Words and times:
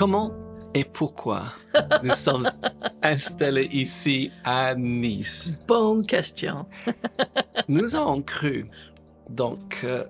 comment 0.00 0.32
et 0.72 0.84
pourquoi 0.84 1.52
nous 2.02 2.14
sommes 2.14 2.48
installés 3.02 3.68
ici 3.70 4.30
à 4.44 4.74
Nice? 4.74 5.52
Bonne 5.68 6.06
question. 6.06 6.64
Nous 7.68 7.94
avons 7.94 8.22
cru 8.22 8.70
donc 9.28 9.58
que 9.82 10.06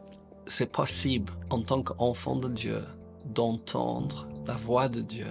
c'est 0.46 0.70
possible 0.70 1.32
en 1.50 1.62
tant 1.62 1.82
qu'enfant 1.82 2.36
de 2.36 2.46
Dieu 2.46 2.82
d'entendre 3.24 4.28
la 4.46 4.54
voix 4.54 4.88
de 4.88 5.00
Dieu 5.00 5.26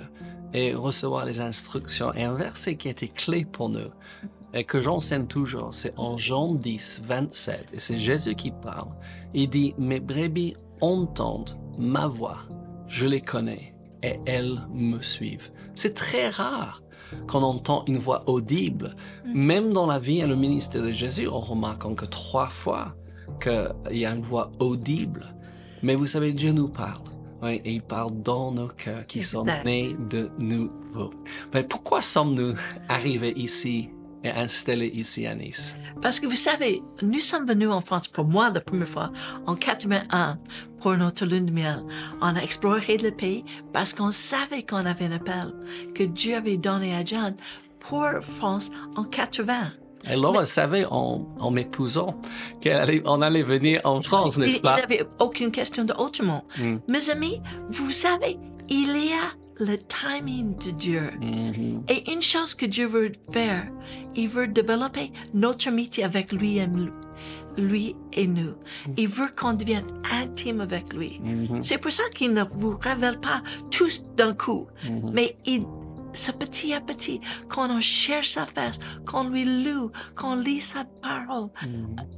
et 0.53 0.73
recevoir 0.73 1.23
les 1.23 1.39
instructions. 1.39 2.13
Et 2.13 2.25
un 2.25 2.33
verset 2.33 2.75
qui 2.75 2.89
était 2.89 3.07
clé 3.07 3.45
pour 3.45 3.69
nous 3.69 3.91
et 4.53 4.65
que 4.65 4.81
j'enseigne 4.81 5.27
toujours, 5.27 5.73
c'est 5.73 5.93
en 5.95 6.17
Jean 6.17 6.53
10, 6.53 7.03
27, 7.05 7.67
et 7.71 7.79
c'est 7.79 7.97
Jésus 7.97 8.35
qui 8.35 8.51
parle. 8.51 8.89
Il 9.33 9.49
dit, 9.49 9.73
mes 9.77 10.01
brebis 10.01 10.57
entendent 10.81 11.57
ma 11.77 12.07
voix, 12.07 12.39
je 12.87 13.07
les 13.07 13.21
connais 13.21 13.73
et 14.03 14.19
elles 14.25 14.59
me 14.73 15.01
suivent. 15.01 15.51
C'est 15.75 15.93
très 15.93 16.29
rare 16.29 16.81
qu'on 17.27 17.43
entend 17.43 17.83
une 17.87 17.97
voix 17.97 18.21
audible. 18.27 18.95
Même 19.25 19.73
dans 19.73 19.87
la 19.87 19.99
vie 19.99 20.19
et 20.19 20.27
le 20.27 20.35
ministère 20.35 20.83
de 20.83 20.91
Jésus, 20.91 21.27
on 21.27 21.39
remarque 21.39 21.95
que 21.95 22.05
trois 22.05 22.49
fois 22.49 22.95
qu'il 23.41 23.97
y 23.97 24.05
a 24.05 24.11
une 24.11 24.21
voix 24.21 24.51
audible. 24.59 25.33
Mais 25.81 25.95
vous 25.95 26.05
savez, 26.05 26.33
Dieu 26.33 26.51
nous 26.51 26.69
parle. 26.69 27.03
Oui, 27.41 27.61
et 27.63 27.73
il 27.73 27.81
parle 27.81 28.21
dans 28.21 28.51
nos 28.51 28.67
cœurs 28.67 29.07
qui 29.07 29.23
sont 29.23 29.45
nés 29.63 29.95
de 30.09 30.29
nouveau. 30.37 31.11
Mais 31.53 31.63
pourquoi 31.63 32.01
sommes-nous 32.01 32.55
arrivés 32.89 33.33
ici 33.37 33.89
et 34.23 34.29
installés 34.31 34.91
ici 34.93 35.25
à 35.27 35.35
Nice? 35.35 35.73
Parce 36.01 36.19
que 36.19 36.27
vous 36.27 36.35
savez, 36.35 36.81
nous 37.01 37.19
sommes 37.19 37.45
venus 37.45 37.69
en 37.69 37.81
France 37.81 38.07
pour 38.07 38.25
moi 38.25 38.49
la 38.49 38.61
première 38.61 38.87
fois 38.87 39.11
en 39.45 39.55
81 39.55 40.39
pour 40.79 40.95
notre 40.95 41.25
lune 41.25 41.45
de 41.47 41.51
miel. 41.51 41.83
On 42.21 42.35
a 42.35 42.39
exploré 42.41 42.97
le 42.97 43.11
pays 43.11 43.43
parce 43.73 43.93
qu'on 43.93 44.11
savait 44.11 44.63
qu'on 44.63 44.85
avait 44.85 45.05
un 45.05 45.11
appel 45.13 45.53
que 45.93 46.03
Dieu 46.03 46.35
avait 46.35 46.57
donné 46.57 46.95
à 46.95 47.03
John 47.03 47.35
pour 47.79 48.07
France 48.21 48.71
en 48.95 49.03
80. 49.03 49.71
Et 50.09 50.15
Laura 50.15 50.45
savait 50.45 50.85
en, 50.85 51.27
en 51.39 51.51
m'épousant 51.51 52.19
qu'on 52.63 53.21
allait 53.21 53.43
venir 53.43 53.81
en 53.83 54.01
France, 54.01 54.35
Il 54.37 54.41
n'est-ce 54.43 54.61
pas? 54.61 54.77
n'avait 54.79 55.05
aucune 55.19 55.51
question 55.51 55.83
de 55.83 55.93
autrement. 55.97 56.45
Mm. 56.57 56.77
Mes 56.87 57.09
amis, 57.09 57.41
vous 57.69 57.91
savez, 57.91 58.37
il 58.69 58.95
y 58.95 59.11
a 59.11 59.33
le 59.59 59.77
timing 59.77 60.55
de 60.57 60.71
Dieu. 60.71 61.11
Mhm. 61.21 61.83
Et 61.89 62.11
une 62.11 62.21
chose 62.21 62.53
que 62.55 62.65
Dieu 62.65 62.87
veut 62.87 63.11
faire, 63.31 63.67
il 64.15 64.27
veut 64.29 64.47
développer 64.47 65.11
notre 65.33 65.67
amitié 65.67 66.03
avec 66.03 66.31
lui 66.31 66.57
et, 66.59 66.67
nous- 66.67 66.91
lui 67.57 67.95
et 68.13 68.27
nous. 68.27 68.53
Il 68.97 69.07
veut 69.09 69.29
qu'on 69.35 69.53
devienne 69.53 69.85
intime 70.11 70.61
avec 70.61 70.93
lui. 70.93 71.19
Mhm. 71.21 71.61
C'est 71.61 71.77
pour 71.77 71.91
ça 71.91 72.03
qu'il 72.15 72.33
ne 72.33 72.43
vous 72.43 72.77
révèle 72.81 73.19
pas 73.19 73.41
tous 73.69 74.03
d'un 74.15 74.33
coup, 74.33 74.67
Mhm. 74.85 75.11
mais 75.13 75.35
il, 75.45 75.63
c'est 76.13 76.37
petit 76.39 76.73
à 76.73 76.79
petit, 76.81 77.19
quand 77.49 77.69
on 77.69 77.81
cherche 77.81 78.31
sa 78.31 78.45
face, 78.45 78.79
qu'on 79.05 79.29
lui 79.29 79.43
loue, 79.63 79.91
qu'on 80.15 80.35
lit 80.35 80.61
sa 80.61 80.85
parole, 81.01 81.49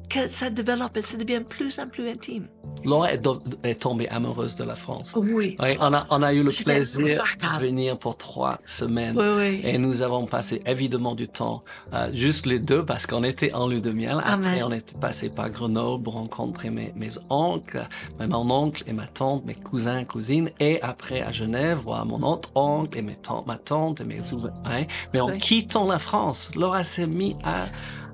que 0.10 0.30
ça 0.30 0.50
développe 0.50 0.96
et 0.98 1.02
ça 1.02 1.18
devient 1.18 1.42
plus 1.48 1.80
en 1.80 1.88
plus 1.88 2.08
intime. 2.08 2.48
Laura 2.84 3.14
est, 3.14 3.22
est 3.64 3.82
tombée 3.82 4.10
amoureuse 4.10 4.56
de 4.56 4.64
la 4.64 4.74
France. 4.76 5.16
Oui. 5.16 5.56
Oui, 5.60 5.78
on 5.80 5.94
a, 5.94 6.08
on 6.10 6.24
a 6.24 6.34
eu 6.34 6.42
le 6.44 6.50
plaisir 6.64 7.24
de 7.42 7.60
venir 7.60 7.98
pour 8.00 8.18
trois 8.18 8.60
semaines. 8.66 9.16
Oui, 9.18 9.26
oui. 9.38 9.62
Et 9.64 9.78
nous 9.78 10.02
avons 10.02 10.26
passé 10.26 10.64
évidemment 10.66 11.14
du 11.14 11.28
temps, 11.28 11.64
euh, 11.94 12.10
juste 12.12 12.48
les 12.48 12.58
deux, 12.58 12.84
parce 12.84 13.06
qu'on 13.06 13.24
était 13.24 13.54
en 13.54 13.68
lieu 13.68 13.82
de 13.82 13.92
miel. 13.92 14.20
Après, 14.26 14.64
on 14.64 14.72
était 14.72 14.98
passé 14.98 15.30
par 15.30 15.52
Grenoble 15.52 16.04
pour 16.04 16.14
rencontrer 16.14 16.72
mes, 16.72 16.92
mes 16.96 17.12
oncles, 17.30 17.88
mon 18.20 18.50
oncle 18.50 18.84
et 18.88 18.94
ma 18.94 19.06
tante, 19.08 19.46
mes 19.46 19.54
cousins, 19.56 20.04
cousines. 20.04 20.50
Et 20.60 20.82
après, 20.82 21.22
à 21.22 21.32
Genève, 21.32 21.78
voir 21.80 22.06
mon 22.08 22.24
autre 22.24 22.50
oncle 22.56 22.98
et 22.98 23.04
mes 23.04 23.16
tantes, 23.16 23.46
ma 23.46 23.58
tante 23.58 24.02
et 24.02 24.06
mes 24.06 24.20
hein. 24.66 24.86
Mais 25.14 25.22
en 25.22 25.32
quittant 25.34 25.88
la 25.88 26.00
France, 26.00 26.50
Laura 26.56 26.84
s'est 26.84 27.06
mise 27.08 27.36
à, 27.44 27.66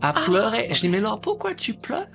à 0.01 0.09
Ah. 0.09 0.13
pleurer. 0.25 0.67
Je 0.73 0.81
dis, 0.81 0.89
mais 0.89 0.99
Laura, 0.99 1.19
pourquoi 1.21 1.55
tu 1.55 1.73
pleures? 1.73 2.07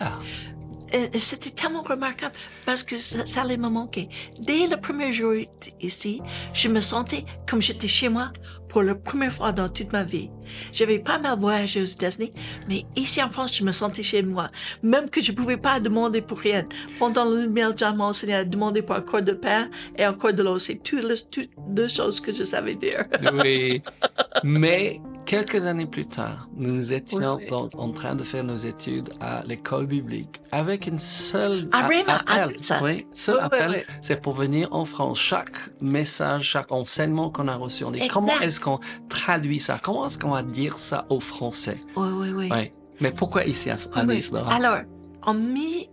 Et 0.92 1.18
C'était 1.18 1.50
tellement 1.50 1.82
remarquable 1.82 2.34
parce 2.66 2.82
que 2.82 2.96
ça, 2.96 3.24
ça 3.26 3.42
allait 3.42 3.56
me 3.56 3.68
manquer. 3.68 4.08
Dès 4.38 4.66
le 4.66 4.76
premier 4.76 5.12
jour 5.12 5.32
ici, 5.80 6.20
je 6.52 6.68
me 6.68 6.80
sentais 6.80 7.24
comme 7.48 7.62
j'étais 7.62 7.88
chez 7.88 8.08
moi 8.08 8.32
pour 8.68 8.82
la 8.82 8.94
première 8.94 9.32
fois 9.32 9.52
dans 9.52 9.68
toute 9.68 9.92
ma 9.92 10.02
vie. 10.02 10.30
J'avais 10.72 10.98
pas 10.98 11.18
mal 11.18 11.38
voyagé 11.38 11.82
aux 11.82 11.86
États-Unis, 11.86 12.32
mais 12.68 12.84
ici 12.96 13.22
en 13.22 13.28
France, 13.28 13.56
je 13.56 13.64
me 13.64 13.72
sentais 13.72 14.02
chez 14.02 14.22
moi. 14.22 14.48
Même 14.82 15.10
que 15.10 15.20
je 15.20 15.32
pouvais 15.32 15.58
pas 15.58 15.78
demander 15.78 16.22
pour 16.22 16.38
rien. 16.38 16.66
Pendant 16.98 17.26
le 17.26 17.48
miel, 17.48 17.72
John 17.76 17.96
m'a 17.96 18.04
enseigné 18.04 18.34
à 18.34 18.44
demander 18.44 18.82
pour 18.82 18.96
un 18.96 19.02
corps 19.02 19.22
de 19.22 19.32
pain 19.32 19.68
et 19.96 20.04
un 20.04 20.14
corps 20.14 20.32
de 20.32 20.42
l'eau. 20.42 20.58
C'est 20.58 20.82
toutes 20.82 21.04
les 21.04 21.20
toutes 21.30 21.50
deux 21.68 21.88
choses 21.88 22.20
que 22.20 22.32
je 22.32 22.44
savais 22.44 22.74
dire. 22.74 23.02
Oui. 23.34 23.82
Mais 24.42 25.00
quelques 25.24 25.66
années 25.66 25.86
plus 25.86 26.06
tard, 26.06 26.48
nous 26.56 26.92
étions 26.92 27.36
Oui, 27.36 27.46
donc 27.48 27.72
en 27.76 27.90
train 27.92 28.14
de 28.14 28.22
faire 28.24 28.44
nos 28.44 28.56
études 28.56 29.10
à 29.20 29.42
l'école 29.44 29.86
biblique 29.86 30.40
avec 30.50 30.86
une 30.86 30.98
seule 30.98 31.68
Ah? 31.72 31.88
Ah, 32.06 32.42
appel. 32.42 32.56
ça. 32.62 32.80
Oui, 32.82 33.06
seul 33.14 33.36
Oui, 33.36 33.42
appel, 33.42 33.84
c'est 34.02 34.20
pour 34.20 34.34
venir 34.34 34.68
en 34.72 34.84
France. 34.84 35.18
Chaque 35.18 35.50
message, 35.80 36.42
chaque 36.44 36.70
enseignement 36.72 37.30
qu'on 37.30 37.48
a 37.48 37.56
reçu, 37.56 37.84
on 37.84 37.90
dit 37.90 37.98
Exact. 37.98 38.12
comment 38.12 38.40
est-ce 38.40 38.60
qu'on 38.60 38.80
traduit 39.08 39.60
ça? 39.60 39.78
Comment 39.82 40.06
est-ce 40.06 40.18
qu'on 40.18 40.30
va 40.30 40.42
dire 40.42 40.78
ça 40.78 41.06
au 41.08 41.20
français? 41.20 41.76
Oui, 41.96 42.08
oui, 42.12 42.28
oui. 42.34 42.48
Oui. 42.52 42.72
Mais 43.00 43.10
pourquoi 43.12 43.44
ici 43.44 43.70
à, 43.70 43.76
à. 43.94 44.04
Nice? 44.04 44.30
Alors, 44.48 44.78
on 45.26 45.34
mit, 45.34 45.88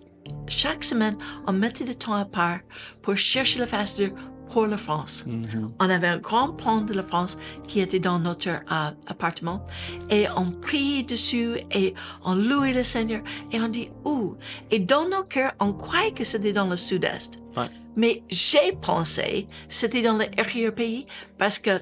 chaque 0.48 0.84
semaine, 0.84 1.18
on 1.48 1.54
mettait 1.54 1.84
du 1.84 1.96
temps 1.96 2.14
à 2.14 2.26
part 2.26 2.60
pour 3.02 3.16
chercher 3.16 3.60
de 3.60 3.66
Dieu 3.96 4.14
pour 4.50 4.68
la 4.68 4.78
France. 4.78 5.26
Mhm. 5.28 5.72
On 5.80 5.90
avait 5.90 6.08
un 6.08 6.18
grand 6.18 6.50
plan 6.50 6.82
de 6.82 6.94
la 6.94 7.04
France 7.04 7.38
qui 7.68 7.80
était 7.80 8.00
dans 8.00 8.20
notre 8.20 8.50
euh, 8.50 8.92
appartement 9.08 9.66
et 10.10 10.28
on 10.36 10.46
priait 10.46 11.04
dessus 11.04 11.58
et 11.72 11.94
on 12.24 12.36
louait 12.36 12.74
le 12.74 12.84
Seigneur 12.84 13.22
et 13.52 13.62
on 13.62 13.68
dit 13.68 13.90
où? 14.06 14.36
Et 14.72 14.80
dans 14.80 15.08
nos 15.08 15.24
cœurs, 15.24 15.54
on 15.60 15.74
croyait 15.74 16.12
que 16.12 16.24
c'était 16.24 16.54
dans 16.54 16.68
le 16.68 16.78
sud-est. 16.78 17.40
Ouais. 17.56 17.70
Mais 18.00 18.24
j'ai 18.30 18.72
pensé 18.82 19.46
c'était 19.68 20.02
dans 20.02 20.18
l'arrière-pays 20.18 21.06
parce 21.38 21.60
que 21.60 21.82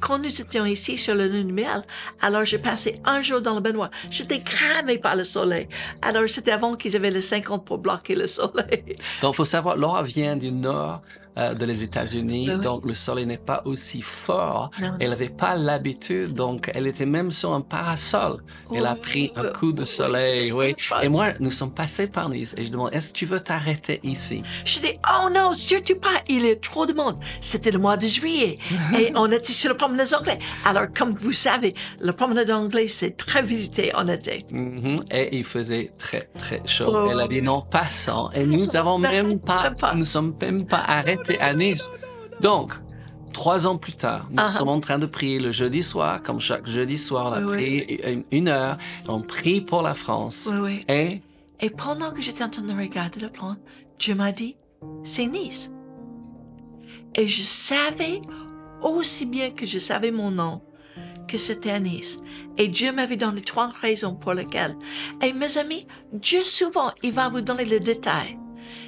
quand 0.00 0.18
nous 0.18 0.40
étions 0.40 0.66
ici 0.66 0.96
sur 0.96 1.14
le 1.14 1.28
lune 1.28 1.52
miel, 1.52 1.84
alors 2.20 2.44
j'ai 2.44 2.58
passé 2.58 3.00
un 3.04 3.22
jour 3.22 3.40
dans 3.40 3.54
le 3.54 3.60
baignoire. 3.60 3.90
J'étais 4.10 4.40
cramée 4.40 4.98
par 4.98 5.14
le 5.14 5.22
soleil. 5.22 5.68
Alors 6.02 6.28
c'était 6.28 6.50
avant 6.50 6.74
qu'ils 6.74 6.96
avaient 6.96 7.12
les 7.12 7.20
50 7.20 7.64
pour 7.64 7.78
bloquer 7.78 8.16
le 8.16 8.26
soleil. 8.26 8.96
Donc, 9.22 9.34
il 9.34 9.36
faut 9.36 9.44
savoir, 9.44 9.76
Laura 9.76 10.02
vient 10.02 10.36
du 10.36 10.50
nord 10.50 11.02
euh, 11.38 11.54
de 11.54 11.64
les 11.64 11.82
États-Unis, 11.82 12.50
oui. 12.50 12.60
donc 12.60 12.84
le 12.84 12.92
soleil 12.92 13.24
n'est 13.24 13.38
pas 13.38 13.62
aussi 13.64 14.02
fort. 14.02 14.70
Non, 14.78 14.88
non. 14.88 14.94
Elle 15.00 15.08
n'avait 15.08 15.30
pas 15.30 15.56
l'habitude, 15.56 16.34
donc 16.34 16.70
elle 16.74 16.86
était 16.86 17.06
même 17.06 17.30
sur 17.30 17.54
un 17.54 17.62
parasol. 17.62 18.42
Elle 18.74 18.84
a 18.84 18.94
pris 18.94 19.32
un 19.34 19.46
coup 19.46 19.72
de 19.72 19.86
soleil, 19.86 20.52
oui. 20.52 20.74
Et 21.00 21.08
moi, 21.08 21.28
nous 21.40 21.50
sommes 21.50 21.72
passés 21.72 22.06
par 22.06 22.28
Nice 22.28 22.54
et 22.58 22.64
je 22.64 22.70
demande, 22.70 22.92
est-ce 22.92 23.08
que 23.08 23.12
tu 23.14 23.24
veux 23.24 23.40
t'arrêter 23.40 24.00
ici? 24.02 24.42
Je 24.66 24.80
dis, 24.80 24.98
oh 25.08 25.30
non, 25.30 25.51
surtout 25.54 25.96
pas, 25.96 26.22
il 26.28 26.44
y 26.46 26.50
a 26.50 26.56
trop 26.56 26.86
de 26.86 26.92
monde. 26.92 27.16
C'était 27.40 27.70
le 27.70 27.78
mois 27.78 27.96
de 27.96 28.06
juillet 28.06 28.58
et 28.98 29.12
on 29.14 29.30
était 29.30 29.52
sur 29.52 29.68
le 29.70 29.76
promenade 29.76 30.12
anglais. 30.14 30.38
Alors, 30.64 30.86
comme 30.96 31.10
vous 31.14 31.32
savez, 31.32 31.74
le 32.00 32.12
promenade 32.12 32.50
anglais, 32.50 32.88
c'est 32.88 33.16
très 33.16 33.42
visité 33.42 33.94
en 33.94 34.08
été. 34.08 34.44
Mhm. 34.50 34.96
Et 35.10 35.36
il 35.36 35.44
faisait 35.44 35.92
très, 35.98 36.28
très 36.38 36.62
chaud. 36.66 36.92
Oh, 36.94 37.08
Elle 37.10 37.20
a 37.20 37.28
dit 37.28 37.42
non, 37.42 37.62
passons. 37.62 38.30
Et 38.34 38.44
nous 38.44 38.76
avons 38.76 38.98
même 38.98 39.38
pas, 39.38 39.70
pas. 39.70 39.94
nous 39.94 40.04
sommes 40.04 40.34
même 40.40 40.66
pas 40.66 40.82
arrêtés 40.86 41.40
à 41.40 41.54
Nice. 41.54 41.90
Donc, 42.40 42.72
trois 43.32 43.66
ans 43.66 43.76
plus 43.78 43.94
tard, 43.94 44.26
nous 44.30 44.36
Ah 44.38 44.48
sommes 44.48 44.68
en 44.68 44.80
train 44.80 44.98
de 44.98 45.06
prier 45.06 45.38
le 45.38 45.52
jeudi 45.52 45.82
soir, 45.82 46.22
comme 46.22 46.40
chaque 46.40 46.66
jeudi 46.66 46.98
soir, 46.98 47.26
on 47.30 47.32
a 47.32 47.40
Oui, 47.40 47.46
prié 47.46 48.10
une, 48.12 48.24
une 48.30 48.48
heure. 48.48 48.76
On 49.08 49.20
prie 49.20 49.60
pour 49.60 49.82
la 49.82 49.94
France. 49.94 50.48
Oui. 50.50 50.80
Et 50.88 51.22
Et 51.60 51.70
pendant 51.70 52.10
que 52.10 52.20
j'étais 52.20 52.42
en 52.44 52.48
train 52.50 52.62
de 52.62 52.72
regarder 52.76 53.20
le 53.20 53.28
plan, 53.30 53.56
Dieu 53.98 54.14
m'a 54.14 54.32
dit, 54.32 54.56
c'est 55.04 55.26
Nice. 55.26 55.70
Et 57.14 57.26
je 57.26 57.42
savais, 57.42 58.20
aussi 58.82 59.26
bien 59.26 59.50
que 59.50 59.66
je 59.66 59.78
savais 59.78 60.10
mon 60.10 60.30
nom, 60.30 60.62
que 61.28 61.38
c'était 61.38 61.78
Nice. 61.80 62.18
Et 62.58 62.68
Dieu 62.68 62.92
m'avait 62.92 63.16
donné 63.16 63.42
trois 63.42 63.68
raisons 63.68 64.14
pour 64.14 64.34
lesquelles. 64.34 64.76
Et 65.22 65.32
mes 65.32 65.56
amis, 65.58 65.86
Dieu 66.12 66.42
souvent, 66.42 66.92
il 67.02 67.12
va 67.12 67.28
vous 67.28 67.40
donner 67.40 67.64
les 67.64 67.80
détails. 67.80 68.38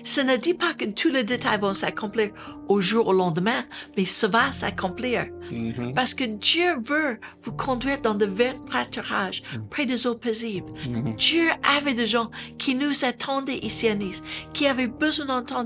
Ce 0.05 0.21
ne 0.21 0.37
dit 0.37 0.55
pas 0.55 0.75
que 0.75 0.85
tous 0.85 1.11
les 1.11 1.25
détails 1.25 1.59
vont 1.61 1.75
s'accomplir 1.75 2.31
au 2.69 2.81
jour 2.81 3.09
au 3.09 3.13
lendemain, 3.13 3.65
mais 3.97 4.05
ça 4.05 4.29
va 4.29 4.53
s'accomplir. 4.53 5.27
Mhm. 5.51 5.95
Parce 5.95 6.15
que 6.15 6.25
Dieu 6.25 6.77
veut 6.85 7.19
vous 7.43 7.53
conduire 7.53 8.01
dans 8.01 8.15
de 8.15 8.27
verts 8.27 8.63
pâturages, 8.71 9.43
près 9.71 9.87
des 9.87 10.07
eaux 10.07 10.15
paisibles. 10.15 10.73
Mhm. 10.89 11.15
Dieu 11.15 11.49
avait 11.77 11.95
des 11.95 12.07
gens 12.07 12.31
qui 12.59 12.75
nous 12.75 13.05
attendaient 13.05 13.59
ici 13.59 13.89
à 13.89 13.95
Nice, 13.95 14.23
qui 14.53 14.67
avaient 14.67 14.87
besoin 14.87 15.27
d'entendre 15.27 15.65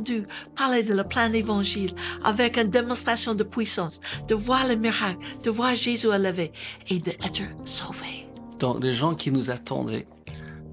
parler 0.56 0.82
de 0.82 0.94
le 0.94 1.05
plein 1.05 1.32
évangile 1.32 1.93
avec 2.25 2.56
une 2.56 2.71
démonstration 2.71 3.35
de 3.35 3.44
puissance, 3.44 4.00
de 4.29 4.35
voir 4.35 4.67
le 4.67 4.76
miracle, 4.76 5.19
de 5.43 5.50
voir 5.50 5.75
Jésus 5.75 6.09
élevé 6.09 6.53
et 6.88 6.99
d'être 6.99 7.43
sauvés. 7.64 8.26
donc 8.59 8.81
des 8.81 8.93
gens 8.93 9.14
qui 9.14 9.31
nous 9.31 9.50
attendaient, 9.50 10.06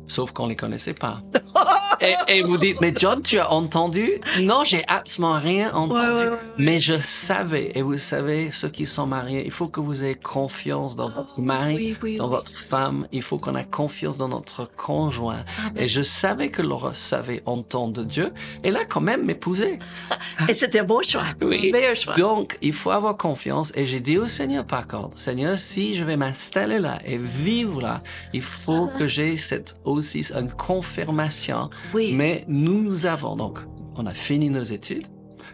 sauf 0.07 0.31
qu'on 0.31 0.47
les 0.47 0.55
connaissait 0.55 0.93
pas. 0.93 1.21
et, 2.01 2.13
et 2.27 2.41
vous 2.41 2.57
dites, 2.57 2.79
mais 2.81 2.93
John, 2.95 3.21
tu 3.21 3.37
as 3.39 3.51
entendu? 3.51 4.09
Non, 4.41 4.63
j'ai 4.63 4.83
absolument 4.87 5.39
rien 5.39 5.73
entendu. 5.73 5.93
Ouais, 5.93 6.23
ouais, 6.25 6.29
ouais. 6.31 6.37
Mais 6.57 6.79
je 6.79 6.99
savais, 7.01 7.71
et 7.75 7.81
vous 7.81 7.97
savez, 7.97 8.51
ceux 8.51 8.69
qui 8.69 8.85
sont 8.85 9.05
mariés, 9.07 9.43
il 9.45 9.51
faut 9.51 9.67
que 9.67 9.79
vous 9.79 10.03
ayez 10.03 10.15
confiance 10.15 10.95
dans 10.95 11.09
votre 11.09 11.39
mari, 11.41 11.75
Oui, 11.75 11.97
oui, 12.03 12.15
dans 12.17 12.25
oui. 12.25 12.31
votre 12.31 12.51
femme. 12.55 13.07
Il 13.11 13.21
faut 13.21 13.37
qu'on 13.37 13.55
ait 13.55 13.65
confiance 13.65 14.17
dans 14.17 14.27
notre 14.29 14.69
conjoint. 14.77 15.43
Amen. 15.59 15.73
Et 15.75 15.87
je 15.87 16.01
savais 16.01 16.49
que 16.49 16.61
Laura 16.61 16.93
savait 16.93 17.41
entendre 17.45 18.03
Dieu. 18.03 18.31
Elle 18.63 18.77
a 18.77 18.85
quand 18.85 19.01
même 19.01 19.25
m'épousé. 19.25 19.79
Et 20.49 20.53
c'était 20.53 20.79
un 20.79 20.83
bon 20.83 21.01
choix. 21.01 21.25
Oui. 21.41 21.69
Meilleur 21.71 21.95
choix. 21.95 22.13
Donc, 22.15 22.57
il 22.61 22.73
faut 22.73 22.89
avoir 22.91 23.17
confiance. 23.17 23.71
Et 23.75 23.85
j'ai 23.85 23.99
dit 23.99 24.17
au 24.17 24.25
Seigneur, 24.25 24.65
par 24.65 24.87
contre, 24.87 25.19
Seigneur, 25.19 25.57
si 25.57 25.93
je 25.93 26.03
vais 26.03 26.17
m'installer 26.17 26.79
là 26.79 26.97
et 27.05 27.17
vivre 27.17 27.81
là, 27.81 28.01
il 28.33 28.41
faut 28.41 28.87
que 28.97 29.05
j'ai 29.05 29.37
cette 29.37 29.75
aussi 29.83 30.25
une 30.33 30.49
confirmation. 30.51 31.69
Oui. 31.93 32.13
Mais 32.13 32.45
nous 32.47 33.05
avons 33.05 33.35
donc, 33.35 33.59
on 33.95 34.05
a 34.05 34.13
fini 34.13 34.49
nos 34.49 34.63
études. 34.63 35.07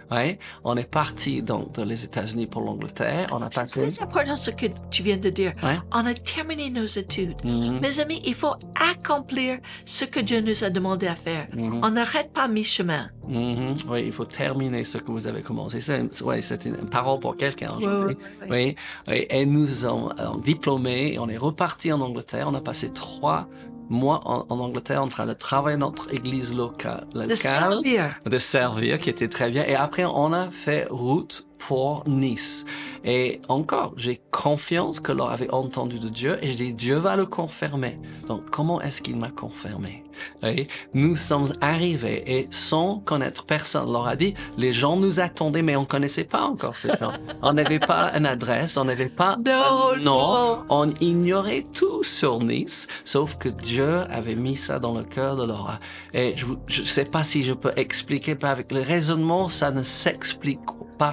Ouais, 0.10 0.40
on 0.66 0.76
est 0.76 0.90
parti 0.92 1.42
donc 1.42 1.72
dans 1.74 1.86
les 1.86 2.04
États-Unis 2.04 2.46
pour 2.46 2.62
l'Angleterre. 2.64 3.30
On 3.32 3.42
a 3.42 3.48
C'est 3.50 3.62
passé. 3.62 3.88
très 3.88 4.04
important 4.04 4.36
ce 4.36 4.52
que 4.52 4.66
tu 4.90 5.04
viens 5.04 5.16
de 5.16 5.30
dire. 5.30 5.54
Ouais. 5.64 5.78
On 5.94 6.06
a 6.06 6.14
terminé 6.14 6.70
nos 6.70 6.86
études. 6.86 7.36
Mhm, 7.46 7.80
Mes 7.80 7.98
amis, 8.02 8.22
il 8.26 8.34
faut 8.34 8.56
accomplir 8.92 9.60
ce 9.86 10.04
que 10.04 10.20
Dieu 10.20 10.42
nous 10.42 10.66
a 10.66 10.70
demandé 10.70 11.08
à 11.08 11.16
faire. 11.16 11.48
mhm, 11.56 11.80
On 11.82 11.92
n'arrête 11.92 12.34
pas 12.34 12.50
mi-chemin. 12.50 13.08
mhm. 13.26 13.76
Oui, 13.90 14.04
il 14.08 14.12
faut 14.12 14.26
terminer 14.26 14.84
ce 14.84 14.98
que 14.98 15.10
vous 15.12 15.28
avez 15.28 15.42
commencé. 15.44 15.80
C'est 15.80 16.22
ouais, 16.22 16.42
c'est 16.42 16.66
une 16.66 16.76
parole 16.90 17.22
pour 17.22 17.38
quelqu'un 17.38 17.70
aujourd'hui. 17.78 18.18
Oui, 18.50 18.76
oui, 19.08 19.26
et 19.30 19.46
nous 19.46 19.68
sommes 19.68 20.14
diplômés, 20.44 21.20
on 21.20 21.30
est 21.30 21.38
reparti 21.38 21.90
en 21.94 22.02
Angleterre, 22.02 22.48
on 22.50 22.54
a 22.56 22.62
passé 22.62 22.90
trois 22.92 23.48
mois 23.92 24.22
en, 24.26 24.46
en 24.50 24.60
Angleterre 24.60 25.02
en 25.04 25.08
train 25.08 25.26
de 25.28 25.34
travailler 25.34 25.78
dans 25.78 25.88
notre 25.92 26.12
église 26.14 26.54
loca- 26.54 27.04
De 27.14 27.22
locale, 27.22 27.38
servir. 27.38 28.16
de 28.26 28.38
servir, 28.40 28.98
qui 28.98 29.10
était 29.10 29.28
très 29.28 29.52
bien. 29.52 29.64
Et 29.66 29.76
après, 29.76 30.06
on 30.06 30.34
a 30.34 30.48
fait 30.50 30.88
route 30.90 31.46
pour 31.68 32.04
Nice. 32.08 32.66
Et 33.04 33.40
encore, 33.48 33.94
j'ai 33.98 34.22
confiance 34.32 35.00
que 35.00 35.12
l'on 35.12 35.26
avait 35.28 35.52
entendu 35.52 36.00
de 36.00 36.10
Dieu 36.10 36.38
et 36.42 36.52
je 36.52 36.58
dis, 36.58 36.74
Dieu 36.74 36.96
va 36.96 37.16
le 37.16 37.26
confirmer. 37.26 37.98
Donc, 38.28 38.50
comment 38.52 38.82
est-ce 38.82 39.02
qu'il 39.02 39.18
m'a 39.18 39.30
confirmé? 39.30 40.04
Oui, 40.44 40.68
nous 40.94 41.16
sommes 41.16 41.52
arrivés 41.62 42.24
et 42.28 42.48
sans 42.52 43.00
connaître 43.00 43.46
personne. 43.46 43.90
On 43.90 43.94
leur 43.94 44.08
a 44.08 44.16
dit, 44.16 44.34
les 44.58 44.72
gens 44.72 44.98
nous 44.98 45.20
attendaient, 45.20 45.62
mais 45.64 45.76
on 45.76 45.86
connaissait 45.86 46.26
pas 46.26 46.44
encore 46.44 46.76
ces 46.76 46.90
gens. 46.90 47.14
On 47.42 47.54
n'avait 47.54 47.80
pas 47.80 48.12
une 48.16 48.26
adresse, 48.28 48.78
on 48.78 48.86
n'avait 48.86 49.10
pas 49.10 49.38
Non, 49.44 49.94
un 49.94 49.98
nom. 49.98 50.04
non. 50.04 50.64
On 50.70 50.90
ignorait 51.00 51.64
tout 51.74 52.04
sur 52.04 52.40
Nice, 52.40 52.88
sauf 53.04 53.38
que 53.38 53.50
Dieu 53.50 54.02
avait 54.12 54.36
mis 54.36 54.56
ça 54.56 54.78
dans 54.80 54.94
le 54.94 55.04
cœur 55.04 55.36
de 55.38 55.46
Laura. 55.46 55.80
Et 56.14 56.36
je 56.68 56.82
ne 56.82 56.86
sais 56.86 57.06
pas 57.06 57.24
si 57.24 57.42
je 57.44 57.54
peux 57.54 57.72
expliquer, 57.76 58.36
pas 58.36 58.52
avec 58.52 58.72
le 58.72 58.82
raisonnement, 58.82 59.50
ça 59.50 59.72
ne 59.72 59.82
s'explique 59.82 60.60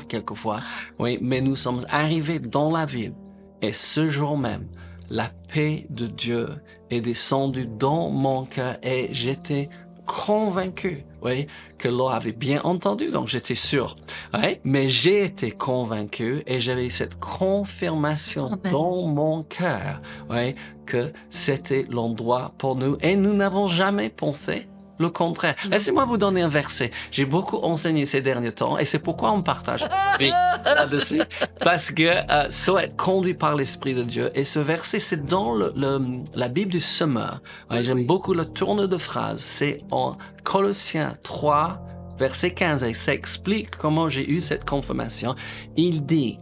quelquefois. 0.09 0.61
Oui, 0.99 1.19
mais 1.21 1.41
nous 1.41 1.57
sommes 1.57 1.85
arrivés 1.89 2.39
dans 2.39 2.71
la 2.71 2.85
ville. 2.85 3.15
Et 3.63 3.73
ce 3.73 4.09
jour 4.09 4.39
même, 4.39 4.67
la 5.11 5.31
paix 5.53 5.87
de 5.91 6.07
Dieu 6.07 6.49
est 6.91 7.01
descendue 7.01 7.67
dans 7.67 8.11
mon 8.11 8.45
cœur 8.45 8.77
et 8.83 9.09
j'étais 9.13 9.69
convaincu, 10.07 11.05
oui, 11.23 11.47
que 11.77 11.87
Laura 11.89 12.17
avait 12.17 12.33
bien 12.33 12.63
entendu, 12.63 13.11
donc 13.11 13.29
j'étais 13.29 13.55
sûr. 13.55 13.95
Oui, 14.33 14.59
mais 14.65 14.89
j'ai 14.89 15.25
été 15.25 15.51
convaincu 15.51 16.43
et 16.47 16.61
j'avais 16.61 16.89
cette 16.89 17.21
confirmation 17.21 18.47
Amen. 18.47 18.73
dans 18.73 19.07
mon 19.07 19.43
cœur, 19.43 20.01
oui, 20.31 20.55
que 20.87 21.13
c'était 21.29 21.85
l'endroit 21.91 22.53
pour 22.57 22.77
nous 22.77 22.97
et 23.03 23.17
nous 23.17 23.35
n'avons 23.35 23.67
jamais 23.67 24.09
pensé 24.09 24.67
le 24.99 25.09
contraire. 25.11 25.55
Laissez-moi 25.71 26.05
vous 26.05 26.17
donner 26.17 26.43
un 26.43 26.49
verset. 26.49 26.91
J'ai 27.11 27.25
beaucoup 27.25 27.57
enseigné 27.59 28.07
ces 28.07 28.21
derniers 28.21 28.53
temps 28.53 28.79
et 28.79 28.85
c'est 28.85 28.99
pourquoi 28.99 29.33
on 29.33 29.43
partage 29.43 29.85
oui, 30.21 30.31
là-dessus. 30.65 31.21
Parce 31.61 31.91
que 31.91 32.03
euh, 32.31 32.51
soit 32.51 32.85
être 32.85 32.97
conduit 32.97 33.35
par 33.35 33.55
l'Esprit 33.57 33.95
de 33.95 34.03
Dieu. 34.03 34.31
Et 34.35 34.45
ce 34.45 34.59
verset, 34.59 35.01
c'est 35.01 35.25
dans 35.27 35.55
le, 35.55 35.73
le- 35.77 36.21
la 36.35 36.49
Bible 36.49 36.71
du 36.73 36.81
semeur. 36.81 37.41
Ouais, 37.71 37.83
J'aime 37.85 38.07
beaucoup 38.07 38.35
le 38.35 38.45
tourne 38.45 38.87
de 38.87 38.99
phrase. 38.99 39.41
C'est 39.41 39.83
en 39.91 40.17
Colossiens 40.45 41.13
3, 41.23 41.81
verset 42.19 42.53
15. 42.53 42.83
Et 42.85 42.95
ça 42.95 43.13
explique 43.15 43.77
comment 43.77 44.09
j'ai 44.09 44.29
eu 44.31 44.41
cette 44.41 44.69
confirmation. 44.69 45.35
Il 45.77 46.05
dit, 46.07 46.39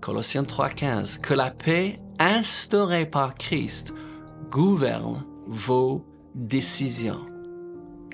Colossiens 0.00 0.44
3, 0.44 0.70
15, 0.70 1.18
que 1.18 1.34
la 1.34 1.50
paix 1.50 2.00
instaurée 2.18 3.06
par 3.06 3.34
Christ 3.34 3.92
gouverne 4.50 5.24
vos 5.46 6.04
décisions. 6.34 7.20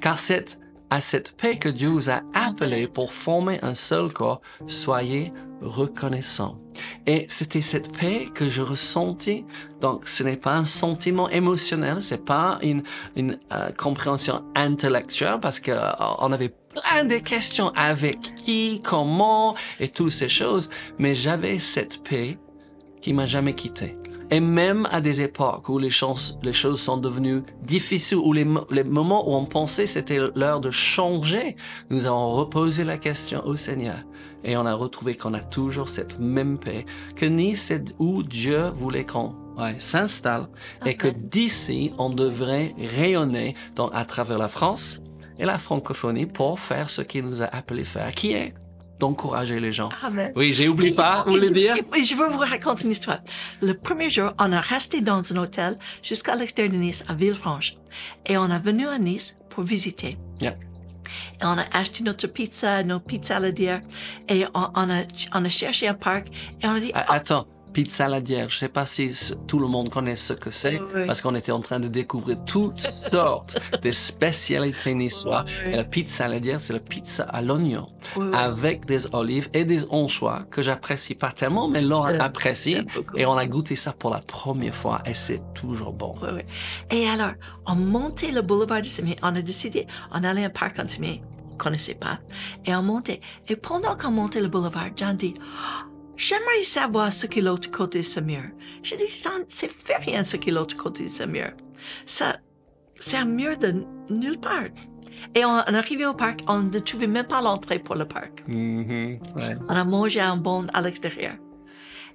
Car 0.00 0.18
c'est 0.18 0.58
à 0.90 1.00
cette 1.00 1.32
paix 1.32 1.58
que 1.58 1.68
Dieu 1.68 1.88
vous 1.88 2.10
a 2.10 2.22
appelé 2.34 2.86
pour 2.86 3.12
former 3.12 3.58
un 3.62 3.74
seul 3.74 4.12
corps, 4.12 4.40
soyez 4.66 5.32
reconnaissants. 5.60 6.58
Et 7.06 7.26
c'était 7.28 7.62
cette 7.62 7.92
paix 7.96 8.28
que 8.32 8.48
je 8.48 8.62
ressentis. 8.62 9.44
Donc, 9.80 10.06
ce 10.06 10.22
n'est 10.22 10.36
pas 10.36 10.56
un 10.56 10.64
sentiment 10.64 11.28
émotionnel, 11.28 12.00
c'est 12.00 12.24
pas 12.24 12.58
une, 12.62 12.82
une 13.16 13.38
euh, 13.52 13.70
compréhension 13.72 14.44
intellectuelle 14.54 15.40
parce 15.40 15.60
que 15.60 15.72
euh, 15.72 15.90
on 16.20 16.32
avait 16.32 16.50
plein 16.50 17.04
de 17.04 17.16
questions 17.16 17.70
avec 17.74 18.34
qui, 18.36 18.80
comment 18.82 19.56
et 19.80 19.88
toutes 19.88 20.12
ces 20.12 20.28
choses. 20.28 20.70
Mais 20.98 21.14
j'avais 21.14 21.58
cette 21.58 22.02
paix 22.02 22.38
qui 23.00 23.12
m'a 23.12 23.26
jamais 23.26 23.54
quitté. 23.54 23.96
Et 24.30 24.40
même 24.40 24.86
à 24.90 25.00
des 25.00 25.22
époques 25.22 25.70
où 25.70 25.78
les 25.78 25.88
choses, 25.88 26.38
les 26.42 26.52
choses 26.52 26.80
sont 26.80 26.98
devenues 26.98 27.42
difficiles, 27.62 28.18
où 28.18 28.34
les, 28.34 28.44
mo- 28.44 28.66
les 28.70 28.84
moments 28.84 29.26
où 29.28 29.34
on 29.34 29.46
pensait 29.46 29.86
c'était 29.86 30.18
l'heure 30.34 30.60
de 30.60 30.70
changer, 30.70 31.56
nous 31.88 32.04
avons 32.04 32.32
reposé 32.32 32.84
la 32.84 32.98
question 32.98 33.42
au 33.46 33.56
Seigneur. 33.56 34.04
Et 34.44 34.56
on 34.56 34.66
a 34.66 34.74
retrouvé 34.74 35.14
qu'on 35.14 35.32
a 35.32 35.42
toujours 35.42 35.88
cette 35.88 36.20
même 36.20 36.58
paix, 36.58 36.84
que 37.16 37.24
Nice, 37.24 37.62
c'est 37.62 37.94
où 37.98 38.22
Dieu 38.22 38.68
voulait 38.68 39.06
qu'on 39.06 39.34
ouais, 39.58 39.76
s'installe, 39.78 40.48
et 40.84 40.94
que 40.94 41.08
d'ici, 41.08 41.92
on 41.96 42.10
devrait 42.10 42.74
rayonner 42.96 43.54
dans, 43.76 43.88
à 43.88 44.04
travers 44.04 44.38
la 44.38 44.48
France 44.48 45.00
et 45.38 45.46
la 45.46 45.58
francophonie 45.58 46.26
pour 46.26 46.60
faire 46.60 46.90
ce 46.90 47.00
qu'il 47.00 47.24
nous 47.24 47.42
a 47.42 47.46
appelé 47.46 47.84
faire, 47.84 48.12
qui 48.12 48.32
est 48.32 48.52
d'encourager 48.98 49.60
les 49.60 49.72
gens. 49.72 49.88
Amen. 50.02 50.32
Oui, 50.36 50.52
j'ai 50.52 50.68
oublié 50.68 50.94
pas, 50.94 51.22
vous 51.26 51.36
Et 51.36 51.38
voulez 51.38 51.50
dire? 51.50 51.76
et 51.96 52.04
Je 52.04 52.14
veux 52.14 52.28
vous 52.28 52.38
raconter 52.38 52.84
une 52.84 52.90
histoire. 52.92 53.18
Le 53.62 53.74
premier 53.74 54.10
jour, 54.10 54.32
on 54.38 54.52
a 54.52 54.60
resté 54.60 55.00
dans 55.00 55.22
un 55.32 55.36
hôtel 55.36 55.78
jusqu'à 56.02 56.34
l'extérieur 56.34 56.72
de 56.74 56.78
Nice, 56.78 57.04
à 57.08 57.14
Villefranche. 57.14 57.74
Et 58.26 58.36
on 58.36 58.48
est 58.50 58.58
venu 58.58 58.86
à 58.88 58.98
Nice 58.98 59.36
pour 59.50 59.64
visiter. 59.64 60.16
Yeah. 60.40 60.56
Et 61.40 61.44
on 61.44 61.56
a 61.58 61.64
acheté 61.72 62.02
notre 62.04 62.26
pizza, 62.26 62.82
nos 62.82 63.00
pizzas 63.00 63.34
saladières. 63.34 63.80
Et 64.28 64.44
on, 64.54 64.68
on 64.74 64.90
a, 64.90 65.02
on 65.34 65.44
a 65.44 65.48
cherché 65.48 65.88
un 65.88 65.94
parc. 65.94 66.28
Et 66.62 66.66
on 66.66 66.72
a 66.74 66.80
dit, 66.80 66.90
Ah, 66.94 67.06
Attends, 67.14 67.46
pizza 67.84 68.04
saladière, 68.08 68.48
je 68.48 68.58
sais 68.58 68.68
pas 68.68 68.86
si 68.86 69.12
tout 69.46 69.60
le 69.60 69.68
monde 69.68 69.88
connaît 69.88 70.16
ce 70.16 70.32
que 70.32 70.50
c'est, 70.50 70.80
Oui, 70.80 70.86
oui. 70.96 71.06
parce 71.06 71.20
qu'on 71.20 71.36
était 71.36 71.52
en 71.52 71.60
train 71.60 71.78
de 71.78 71.86
découvrir 71.86 72.44
toutes 72.44 72.80
sortes 72.80 73.56
de 73.82 73.92
spécialités 73.92 74.94
niçoises. 74.96 75.44
Et 75.64 75.76
la 75.76 75.84
pizza 75.84 76.24
saladière, 76.24 76.60
c'est 76.60 76.72
la 76.72 76.80
pizza 76.80 77.22
à 77.22 77.40
l'oignon, 77.40 77.86
Oui, 78.16 78.26
oui. 78.26 78.36
avec 78.36 78.84
des 78.86 79.06
olives 79.14 79.48
et 79.54 79.64
des 79.64 79.84
anchois 79.90 80.40
que 80.50 80.60
j'apprécie 80.60 81.14
pas 81.14 81.30
tellement, 81.30 81.68
mais 81.68 81.80
Laura 81.80 82.10
apprécie. 82.18 82.78
Et 83.14 83.24
on 83.26 83.36
a 83.36 83.46
goûté 83.46 83.76
ça 83.76 83.92
pour 83.92 84.10
la 84.10 84.22
première 84.22 84.74
fois 84.74 84.98
et 85.06 85.14
c'est 85.14 85.42
toujours 85.54 85.92
bon. 85.92 86.14
Oui, 86.20 86.30
oui. 86.34 86.42
Et 86.90 87.08
alors, 87.08 87.34
on 87.64 87.76
montait 87.76 88.32
le 88.32 88.42
boulevard 88.42 88.80
du 88.80 88.88
Sommier. 88.88 89.16
On 89.22 89.28
a 89.36 89.42
décidé, 89.42 89.86
on 90.10 90.24
allait 90.24 90.42
à 90.42 90.46
un 90.46 90.50
parc 90.50 90.80
en. 90.80 90.86
On 91.52 91.56
connaissait 91.56 91.94
pas. 91.94 92.18
Et 92.66 92.74
on 92.74 92.82
montait. 92.82 93.20
Et 93.48 93.56
pendant 93.56 93.96
qu'on 93.96 94.10
montait 94.10 94.40
le 94.40 94.48
boulevard, 94.48 94.90
John 94.96 95.16
dit, 95.16 95.34
j'aimerais 96.18 96.62
savoir 96.62 97.10
ce 97.12 97.26
qu'est 97.26 97.40
l'autre 97.40 97.70
côté 97.70 98.00
de 98.00 98.04
ce 98.04 98.20
mur. 98.20 98.42
J'ai 98.82 98.96
dit, 98.96 99.08
John, 99.22 99.44
c'est 99.48 99.70
fait 99.70 99.96
rien 99.96 100.24
ce 100.24 100.36
qu'est 100.36 100.50
l'autre 100.50 100.76
côté 100.76 101.04
de 101.04 101.08
ce 101.08 101.22
mur. 101.22 101.50
Ça, 102.04 102.36
c'est 103.00 103.16
un 103.16 103.24
mur 103.24 103.56
de 103.56 103.84
nulle 104.10 104.38
part. 104.38 104.64
Et 105.34 105.44
on, 105.44 105.50
on 105.50 105.74
est 105.74 105.76
arrivé 105.76 106.04
au 106.04 106.14
parc, 106.14 106.40
on 106.46 106.62
ne 106.64 106.78
trouvait 106.78 107.06
même 107.06 107.26
pas 107.26 107.40
l'entrée 107.40 107.78
pour 107.78 107.94
le 107.94 108.04
parc. 108.06 108.44
Mhm, 108.46 109.18
ouais. 109.36 109.54
On 109.68 109.74
a 109.74 109.84
mangé 109.84 110.20
un 110.20 110.36
bon 110.36 110.66
à 110.74 110.82
l'extérieur. 110.82 111.34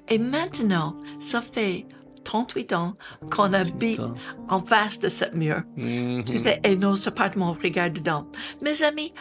Et 0.09 0.19
maintenant, 0.19 0.97
ça 1.19 1.41
fait 1.41 1.85
38 2.23 2.73
ans 2.73 2.93
qu'on 3.31 3.53
habite 3.53 3.99
ans. 3.99 4.13
en 4.49 4.61
face 4.63 4.99
de 4.99 5.09
ce 5.09 5.25
mur. 5.33 5.61
Mhm. 5.77 6.23
Tu 6.25 6.37
sais, 6.37 6.59
et 6.63 6.75
nos 6.75 7.07
appartements, 7.07 7.51
on 7.51 7.61
regarde 7.63 7.93
dedans. 7.93 8.27
Mes 8.61 8.81
amis, 8.83 9.13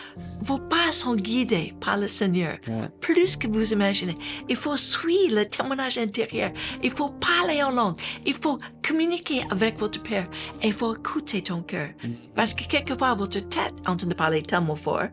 vos 0.42 0.58
pas 0.58 0.92
sont 0.92 1.14
guidés 1.14 1.74
par 1.80 1.96
le 1.96 2.06
Seigneur, 2.06 2.58
Ouais. 2.68 2.88
plus 3.00 3.36
que 3.36 3.46
vous 3.48 3.72
imaginez. 3.72 4.16
Il 4.48 4.56
faut 4.56 4.76
suivre 4.76 5.36
le 5.36 5.44
témoignage 5.46 5.98
intérieur. 5.98 6.50
Il 6.82 6.90
faut 6.90 7.10
parler 7.10 7.62
en 7.62 7.70
langue. 7.70 7.96
Il 8.26 8.34
faut 8.34 8.58
communiquer 8.86 9.42
avec 9.50 9.78
votre 9.78 10.02
Père. 10.02 10.28
Et 10.62 10.68
il 10.68 10.72
faut 10.72 10.94
écouter 10.94 11.42
ton 11.42 11.62
cœur. 11.62 11.88
Parce 12.34 12.54
que 12.54 12.64
quelquefois, 12.66 13.14
votre 13.14 13.38
tête 13.40 13.74
entend 13.86 14.06
de 14.06 14.14
parler 14.14 14.42
tellement 14.42 14.76
fort 14.76 15.08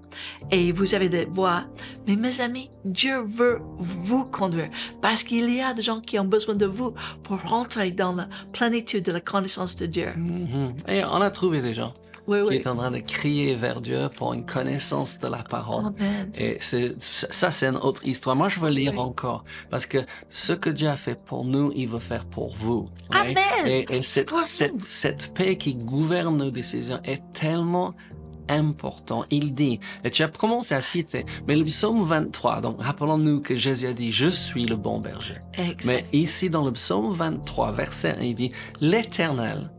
et 0.52 0.72
vous 0.72 0.94
avez 0.94 1.10
des 1.10 1.26
voix. 1.26 1.64
Mais 2.08 2.16
mes 2.16 2.42
amis, 2.42 2.70
Dieu 2.86 3.22
veut 3.26 3.60
vous 3.78 4.26
conduire 4.26 4.70
parce 5.02 5.24
qu'il 5.24 5.54
y 5.54 5.62
a 5.62 5.74
des 5.74 5.82
gens 5.82 6.02
qui 6.02 6.18
ont 6.20 6.26
besoin 6.26 6.56
de 6.56 6.66
vous 6.66 6.94
pour 7.24 7.42
rentrer 7.42 7.79
dans 7.96 8.14
la 8.14 8.28
plénitude 8.52 9.04
de 9.06 9.12
la 9.12 9.22
connaissance 9.22 9.76
de 9.76 9.86
Dieu. 9.86 10.10
Mhm. 10.16 10.74
Et 10.88 11.04
on 11.06 11.22
a 11.22 11.30
trouvé 11.32 11.62
des 11.62 11.74
gens. 11.74 11.94
Oui, 12.28 12.38
qui 12.44 12.50
oui. 12.50 12.56
est 12.58 12.68
en 12.68 12.76
train 12.76 12.92
de 12.92 13.00
crier 13.00 13.56
vers 13.56 13.82
Dieu 13.82 14.08
pour 14.16 14.36
une 14.36 14.46
connaissance 14.46 15.18
de 15.18 15.28
la 15.28 15.40
parole. 15.42 15.86
Amen. 15.98 16.32
Et 16.38 16.58
c'est, 16.62 16.94
ça, 17.02 17.50
c'est 17.50 17.66
une 17.66 17.78
autre 17.78 18.06
histoire. 18.06 18.36
Moi, 18.36 18.50
je 18.50 18.60
veux 18.60 18.70
lire 18.70 18.92
Oui. 18.94 19.00
encore. 19.00 19.44
Parce 19.72 19.88
que 19.88 19.98
ce 20.30 20.54
que 20.54 20.70
Dieu 20.70 20.90
a 20.90 20.96
fait 20.96 21.20
pour 21.20 21.44
nous, 21.44 21.72
il 21.76 21.90
veut 21.90 21.98
faire 21.98 22.26
pour 22.26 22.56
vous. 22.56 22.88
Amen. 23.10 23.36
Et, 23.66 23.88
et 23.90 24.02
cette, 24.04 24.30
cette, 24.44 24.84
cette 24.84 25.34
paix 25.34 25.58
qui 25.58 25.74
gouverne 25.74 26.38
nos 26.38 26.52
décisions 26.52 27.00
est 27.04 27.24
tellement 27.34 27.96
important. 28.50 29.24
Il 29.32 29.54
dit, 29.54 29.80
et 30.04 30.10
tu 30.10 30.24
as 30.24 30.28
commencé 30.28 30.74
à 30.76 30.82
citer, 30.82 31.26
mais 31.48 31.56
le 31.56 31.66
psaume 31.66 32.04
23, 32.04 32.62
donc 32.62 32.82
rappelons-nous 32.82 33.42
que 33.42 33.56
Jésus 33.56 33.88
a 33.88 33.94
dit, 33.94 34.12
je 34.12 34.28
suis 34.28 34.66
le 34.66 34.76
bon 34.76 35.00
berger. 35.00 35.38
Mais 35.86 36.06
ici, 36.14 36.50
dans 36.50 36.66
le 36.66 36.72
psaume 36.72 37.12
23, 37.12 37.72
verset 37.72 38.18
1, 38.18 38.22
il 38.22 38.36
dit, 38.36 38.52
l'Éternel 38.82 39.72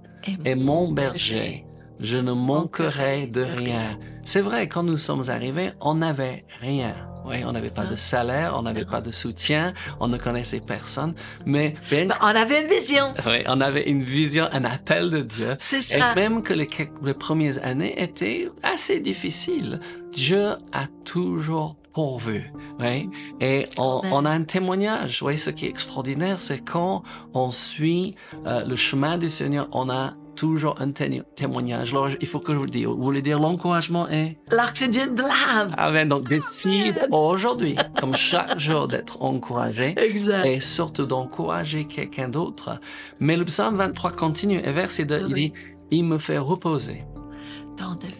est 0.44 0.54
mon 0.54 0.92
berger, 0.92 1.64
je 1.98 2.18
ne 2.18 2.32
manquerai 2.32 3.26
de 3.26 3.42
rien. 3.42 3.98
C'est 4.24 4.40
vrai, 4.40 4.68
quand 4.68 4.82
nous 4.82 4.96
sommes 4.96 5.28
arrivés, 5.28 5.72
on 5.80 5.96
n'avait 5.96 6.44
rien. 6.60 7.09
Oui, 7.24 7.44
on 7.46 7.52
n'avait 7.52 7.70
pas 7.70 7.84
de 7.86 7.96
salaire, 7.96 8.54
on 8.56 8.62
n'avait 8.62 8.84
pas 8.84 9.00
de 9.00 9.10
soutien, 9.12 9.72
on 10.00 10.08
ne 10.08 10.16
connaissait 10.16 10.60
personne, 10.60 11.14
mais 11.46 11.74
ben, 11.90 12.08
Ben, 12.08 12.16
on 12.22 12.26
avait 12.26 12.62
une 12.62 12.68
vision. 12.68 13.14
oui, 13.26 13.42
on 13.46 13.60
avait 13.60 13.88
une 13.88 14.02
vision, 14.02 14.48
un 14.52 14.64
appel 14.64 15.10
de 15.10 15.20
Dieu. 15.20 15.56
C'est 15.60 15.78
Et 15.78 16.00
ça. 16.00 16.14
même 16.14 16.42
que 16.42 16.52
les, 16.54 16.66
quelques- 16.66 16.92
les 17.04 17.14
premières 17.14 17.64
années 17.64 18.02
étaient 18.02 18.48
assez 18.62 19.00
difficiles, 19.00 19.80
Dieu 20.12 20.54
a 20.72 20.86
toujours 21.04 21.76
pourvu. 21.92 22.52
Oui? 22.78 23.10
Et 23.40 23.66
on, 23.78 24.24
a 24.24 24.30
un 24.30 24.42
témoignage. 24.42 25.22
Oui, 25.22 25.38
ce 25.38 25.50
qui 25.50 25.66
est 25.66 25.70
extraordinaire, 25.70 26.38
c'est 26.38 26.58
quand 26.64 27.02
on 27.34 27.50
suit 27.50 28.14
euh, 28.46 28.64
le 28.64 28.76
chemin 28.76 29.18
du 29.18 29.28
Seigneur, 29.30 29.68
on 29.72 29.88
a 29.90 30.14
toujours 30.36 30.76
un 30.80 30.90
té- 30.92 31.22
témoignage. 31.36 31.92
Alors, 31.92 32.08
il 32.18 32.26
faut 32.26 32.38
que 32.38 32.52
je 32.52 32.56
vous 32.58 32.64
le 32.64 32.70
dise. 32.70 32.86
Vous 32.86 33.02
voulez 33.02 33.20
dire 33.20 33.38
l'encouragement 33.38 34.08
est... 34.08 34.38
L'oxygène 34.50 35.14
de 35.14 35.22
l'âme. 35.22 35.74
Amen. 35.76 36.08
Donc, 36.08 36.28
décide 36.28 37.06
aujourd'hui, 37.10 37.76
comme 38.00 38.14
chaque 38.14 38.58
jour, 38.58 38.88
d'être 38.88 39.20
encouragé 39.22 39.94
Exact. 39.98 40.46
et 40.46 40.60
surtout 40.60 41.04
d'encourager 41.04 41.84
quelqu'un 41.84 42.28
d'autre. 42.28 42.80
Mais 43.18 43.36
le 43.36 43.44
psaume 43.44 43.74
23 43.74 44.12
continue 44.12 44.60
et 44.64 44.72
verset 44.72 45.04
2, 45.04 45.24
il 45.28 45.34
dit, 45.34 45.52
il 45.90 46.04
me 46.04 46.18
fait 46.18 46.38
reposer, 46.38 47.04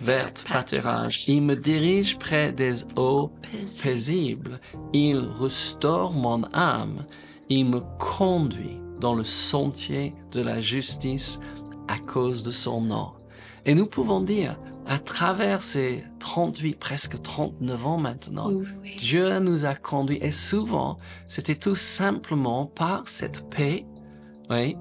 Vertes 0.01 0.45
pâturages, 0.49 1.25
il 1.29 1.43
me 1.43 1.55
dirige 1.55 2.19
près 2.19 2.53
des 2.53 2.85
eaux 2.97 3.31
paisibles. 3.83 4.61
il 4.93 5.19
restaure 5.19 6.13
mon 6.13 6.45
âme, 6.53 7.05
il 7.49 7.67
me 7.67 7.81
conduit 7.99 8.81
dans 9.01 9.15
le 9.15 9.25
sentier 9.25 10.15
de 10.33 10.41
la 10.41 10.61
justice 10.61 11.39
à 11.89 11.99
cause 11.99 12.43
de 12.43 12.51
son 12.51 12.81
nom. 12.81 13.13
Et 13.67 13.75
nous 13.75 13.87
pouvons 13.87 14.21
dire, 14.21 14.59
à 14.87 14.99
travers 14.99 15.63
ces 15.63 16.05
38, 16.19 16.75
presque 16.77 17.21
39 17.21 17.87
ans 17.87 17.99
maintenant, 17.99 18.51
oui. 18.51 18.97
Dieu 18.99 19.39
nous 19.39 19.65
a 19.65 19.75
conduits 19.75 20.19
et 20.23 20.33
souvent, 20.33 20.97
c'était 21.29 21.55
tout 21.55 21.75
simplement 21.75 22.67
par 22.67 23.07
cette 23.07 23.49
paix, 23.51 23.87
oui, 24.49 24.77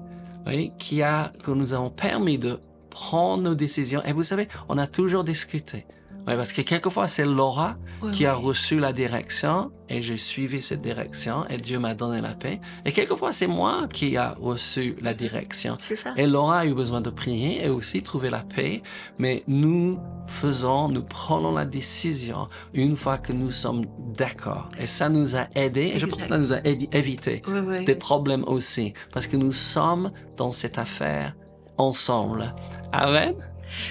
oui, 0.46 0.72
qui 0.78 1.02
a, 1.02 1.30
que 1.44 1.50
nous 1.50 1.74
avons 1.74 1.90
permis 1.90 2.38
de 2.38 2.60
prendre 2.90 3.42
nos 3.42 3.54
décisions. 3.54 4.02
Et 4.04 4.12
vous 4.12 4.24
savez, 4.24 4.48
on 4.68 4.76
a 4.78 4.86
toujours 4.86 5.24
discuté. 5.24 5.86
Oui, 6.28 6.34
parce 6.36 6.52
que 6.52 6.60
quelquefois, 6.60 7.08
c'est 7.08 7.24
Laura 7.24 7.76
Oui, 8.02 8.10
qui 8.10 8.26
a 8.26 8.34
reçu 8.34 8.78
la 8.78 8.92
direction 8.92 9.72
et 9.88 10.02
j'ai 10.02 10.18
suivi 10.18 10.60
cette 10.60 10.82
direction 10.82 11.46
et 11.48 11.56
Dieu 11.56 11.78
m'a 11.78 11.94
donné 11.94 12.20
la 12.20 12.34
paix. 12.34 12.60
Et 12.84 12.92
quelquefois, 12.92 13.32
c'est 13.32 13.46
moi 13.46 13.88
qui 13.90 14.18
a 14.18 14.34
reçu 14.38 14.96
la 15.00 15.14
direction. 15.14 15.76
C'est 15.80 15.96
ça. 15.96 16.12
Et 16.18 16.26
Laura 16.26 16.58
a 16.58 16.66
eu 16.66 16.74
besoin 16.74 17.00
de 17.00 17.08
prier 17.08 17.64
et 17.64 17.70
aussi 17.70 18.02
trouver 18.02 18.28
la 18.28 18.40
paix, 18.40 18.82
mais 19.18 19.42
nous 19.48 19.98
faisons, 20.26 20.90
nous 20.90 21.02
prenons 21.02 21.52
la 21.52 21.64
décision 21.64 22.48
une 22.74 22.96
fois 22.96 23.16
que 23.16 23.32
nous 23.32 23.50
sommes 23.50 23.86
d'accord. 24.14 24.68
Et 24.78 24.86
ça 24.86 25.08
nous 25.08 25.36
a 25.36 25.46
aidés, 25.54 25.92
et 25.94 25.98
je 25.98 26.04
pense 26.04 26.24
que 26.24 26.28
ça 26.28 26.38
nous 26.38 26.52
a 26.52 26.58
aidé- 26.64 26.88
évité 26.92 27.40
oui. 27.48 27.84
des 27.86 27.94
problèmes 27.96 28.44
aussi, 28.44 28.92
parce 29.10 29.26
que 29.26 29.38
nous 29.38 29.52
sommes 29.52 30.12
dans 30.36 30.52
cette 30.52 30.76
affaire 30.76 31.34
ensemble. 31.80 32.54
Amen? 32.92 33.34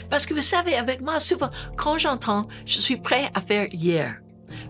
Parce 0.10 0.26
que 0.26 0.34
vous 0.34 0.42
savez, 0.42 0.76
avec 0.76 1.02
moi, 1.02 1.20
souvent, 1.20 1.50
quand 1.78 1.98
j'entends, 1.98 2.48
je 2.66 2.80
suis 2.80 2.98
prêt 2.98 3.30
à 3.34 3.42
faire 3.42 3.68
hier. 3.74 4.20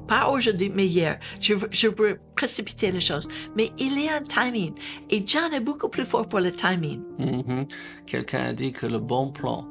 Pas 0.07 0.27
aujourd'hui, 0.29 0.69
mais 0.73 0.85
hier. 0.88 1.19
Je, 1.41 1.53
je 1.71 1.88
veux 1.88 2.19
précipiter 2.35 2.91
les 2.91 2.99
choses. 2.99 3.27
Mais 3.55 3.71
il 3.77 3.99
y 4.03 4.09
a 4.09 4.17
un 4.17 4.21
timing. 4.23 4.73
Et 5.09 5.23
John 5.25 5.53
est 5.53 5.59
beaucoup 5.61 5.89
plus 5.89 6.05
fort 6.05 6.27
pour 6.27 6.39
le 6.41 6.51
timing. 6.51 7.01
Mhm. 7.17 7.65
Quelqu'un 8.05 8.43
a 8.49 8.53
dit 8.53 8.71
que 8.71 8.85
le 8.88 8.99
bon 8.99 9.31
plan 9.31 9.65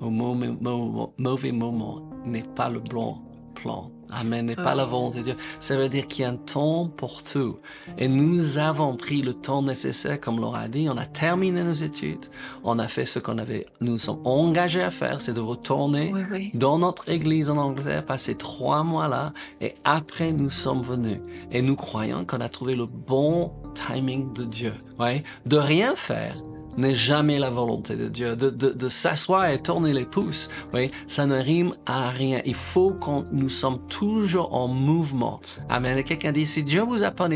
au 0.00 0.10
mauvais, 0.10 0.50
mau- 0.60 1.12
mauvais 1.18 1.52
moment 1.52 2.00
n'est 2.24 2.44
pas 2.54 2.68
le 2.70 2.80
bon 2.80 3.18
plan. 3.54 3.90
Amen, 4.12 4.46
n'est 4.46 4.56
pas 4.56 4.74
la 4.74 4.84
volonté 4.84 5.18
de 5.18 5.24
Dieu. 5.24 5.36
Ça 5.60 5.76
veut 5.76 5.88
dire 5.88 6.06
qu'il 6.06 6.22
y 6.22 6.24
a 6.24 6.30
un 6.30 6.36
temps 6.36 6.86
pour 6.88 7.22
tout. 7.22 7.58
Et 7.98 8.08
nous 8.08 8.58
avons 8.58 8.96
pris 8.96 9.22
le 9.22 9.34
temps 9.34 9.62
nécessaire, 9.62 10.20
comme 10.20 10.38
Laura 10.40 10.60
a 10.60 10.68
dit. 10.68 10.88
On 10.90 10.96
a 10.96 11.06
terminé 11.06 11.62
nos 11.64 11.72
études. 11.72 12.26
On 12.62 12.78
a 12.78 12.88
fait 12.88 13.04
ce 13.04 13.18
qu'on 13.18 13.38
avait, 13.38 13.66
nous 13.80 13.98
sommes 13.98 14.20
engagés 14.24 14.82
à 14.82 14.90
faire, 14.90 15.20
c'est 15.20 15.32
de 15.32 15.40
retourner 15.40 16.10
Oui, 16.12 16.20
oui. 16.30 16.50
dans 16.54 16.78
notre 16.78 17.08
église 17.08 17.50
en 17.50 17.56
Angleterre, 17.56 18.04
passer 18.04 18.34
trois 18.34 18.82
mois 18.82 19.08
là, 19.08 19.32
et 19.60 19.74
après 19.84 20.32
nous 20.32 20.50
sommes 20.50 20.82
venus. 20.82 21.18
Et 21.50 21.62
nous 21.62 21.76
croyons 21.76 22.24
qu'on 22.24 22.40
a 22.40 22.48
trouvé 22.48 22.74
le 22.74 22.86
bon 22.86 23.52
timing 23.74 24.32
de 24.32 24.44
Dieu. 24.44 24.72
Ouais? 24.98 25.22
De 25.46 25.56
rien 25.56 25.94
faire 25.96 26.36
n'est 26.78 26.94
jamais 26.94 27.38
la 27.38 27.50
volonté 27.50 27.96
de 27.96 28.08
Dieu. 28.08 28.34
De, 28.34 28.48
de, 28.48 28.70
de 28.70 28.88
s'asseoir 28.88 29.46
et 29.48 29.60
tourner 29.60 29.92
les 29.92 30.06
pouces, 30.06 30.48
oui, 30.72 30.90
ça 31.06 31.26
ne 31.26 31.36
rime 31.38 31.74
à 31.84 32.08
rien. 32.08 32.40
Il 32.46 32.54
faut 32.54 32.92
qu'on 32.94 33.26
nous 33.30 33.50
sommes 33.50 33.86
toujours 33.88 34.54
en 34.54 34.68
mouvement. 34.68 35.40
Amen. 35.68 36.02
Quelqu'un 36.02 36.32
dit, 36.32 36.46
si 36.46 36.62
Dieu 36.62 36.80
vous 36.82 37.02
a 37.04 37.10
pas, 37.10 37.28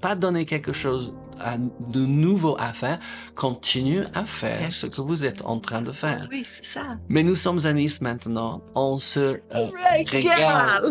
pas 0.00 0.14
donné 0.16 0.44
quelque 0.44 0.72
chose 0.72 1.14
à- 1.38 1.56
de 1.58 2.00
nouveau 2.04 2.56
à 2.58 2.72
faire, 2.72 2.98
continuez 3.36 4.04
à 4.14 4.24
faire 4.24 4.72
ce 4.72 4.86
que 4.86 5.00
vous 5.00 5.24
êtes 5.24 5.44
en 5.44 5.58
train 5.60 5.82
de 5.82 5.92
faire. 5.92 6.26
Oui, 6.30 6.42
c'est 6.44 6.64
ça. 6.64 6.96
Mais 7.08 7.22
nous 7.22 7.34
sommes 7.36 7.64
à 7.66 7.72
Nice 7.72 8.00
maintenant. 8.00 8.60
On 8.74 8.96
se 8.96 9.40
euh, 9.54 9.68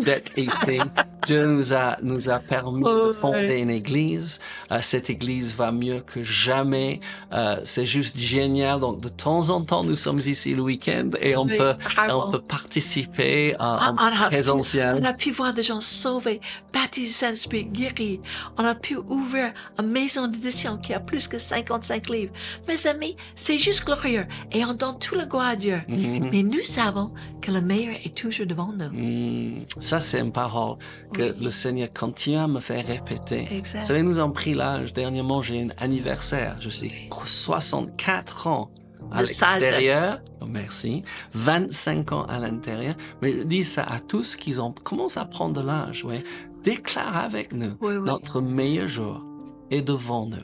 d'être 0.04 0.38
ici. 0.38 0.78
Dieu 1.26 1.46
nous 1.46 1.72
a, 1.72 1.96
nous 2.02 2.28
a 2.28 2.38
permis 2.38 2.82
Oh, 2.86 3.06
de 3.06 3.10
fonder 3.10 3.46
ouais. 3.48 3.60
une 3.62 3.70
église. 3.70 4.40
Euh, 4.70 4.78
cette 4.82 5.08
église 5.10 5.54
va 5.54 5.72
mieux 5.72 6.00
que 6.00 6.22
jamais. 6.22 7.00
Euh, 7.32 7.56
c'est 7.64 7.86
juste 7.86 8.16
génial. 8.18 8.80
Donc, 8.80 9.00
de 9.00 9.08
temps 9.08 9.50
en 9.50 9.62
temps, 9.62 9.84
nous 9.84 9.94
sommes 9.96 10.20
ici 10.20 10.54
le 10.54 10.62
week-end 10.62 11.10
et 11.20 11.36
on 11.36 11.44
Oui, 11.46 11.56
peut, 11.56 11.74
vraiment. 11.94 12.28
on 12.28 12.30
peut 12.30 12.40
participer 12.42 13.54
en, 13.58 13.76
Ah, 13.80 13.90
en 13.92 13.94
on, 13.94 14.06
a 14.06 14.10
pu, 14.24 14.30
présentiel. 14.34 14.98
on 15.00 15.04
a 15.04 15.12
pu 15.14 15.30
voir 15.30 15.54
des 15.54 15.62
gens 15.62 15.80
sauvés, 15.80 16.40
baptisés 16.72 17.34
guéris. 17.72 18.20
On 18.58 18.64
a 18.64 18.74
pu 18.74 18.96
ouvrir 18.96 19.52
une 19.80 19.88
maison 19.88 20.26
d'édition 20.26 20.78
qui 20.78 20.92
a 20.92 21.00
plus 21.00 21.28
que 21.28 21.38
55 21.38 22.08
livres. 22.10 22.32
Mes 22.68 22.86
amis, 22.86 23.16
c'est 23.34 23.58
juste 23.58 23.84
glorieux 23.84 24.26
et 24.52 24.64
on 24.64 24.72
donne 24.74 24.98
tout 24.98 25.14
le 25.14 25.24
gloire 25.26 25.48
à 25.48 25.56
Dieu. 25.56 25.80
Mhm. 25.88 26.28
Mais 26.32 26.42
nous 26.42 26.62
savons 26.62 27.12
que 27.40 27.50
le 27.50 27.60
meilleur 27.60 27.94
est 28.04 28.14
toujours 28.14 28.46
devant 28.46 28.72
nous. 28.72 28.90
Mm, 28.92 29.64
ça, 29.80 30.00
c'est 30.00 30.20
une 30.20 30.32
parole 30.32 30.76
que 31.14 31.34
le 31.42 31.50
Seigneur 31.50 31.88
continue 31.92 32.36
à 32.36 32.46
me 32.48 32.60
faire 32.60 32.86
répéter. 32.86 33.46
Vous 33.50 33.56
Exact. 33.56 33.84
savez, 33.84 34.02
nous 34.02 34.18
avons 34.18 34.32
pris 34.32 34.52
l'âge. 34.54 34.92
Dernièrement, 34.92 35.40
j'ai 35.40 35.62
un 35.62 35.68
anniversaire. 35.78 36.56
Je 36.60 36.68
suis 36.68 36.92
64 37.24 38.46
ans 38.46 38.70
à 39.10 39.20
l'extérieur. 39.22 40.20
Oh, 40.40 40.46
Merci. 40.46 41.02
25 41.34 42.12
ans 42.12 42.24
à 42.24 42.38
l'intérieur. 42.38 42.94
Mais 43.22 43.32
je 43.32 43.42
dis 43.42 43.64
ça 43.64 43.82
à 43.84 44.00
tous 44.00 44.36
qui 44.36 44.58
ont 44.58 44.72
commencé 44.72 45.18
à 45.20 45.24
prendre 45.24 45.60
de 45.60 45.66
l'âge. 45.66 46.04
Oui. 46.04 46.22
Déclare 46.62 47.16
avec 47.16 47.52
nous. 47.52 47.76
Oui, 47.80 47.94
oui. 47.96 48.06
Notre 48.06 48.40
meilleur 48.40 48.88
jour 48.88 49.22
est 49.70 49.82
devant 49.82 50.26
nous. 50.26 50.36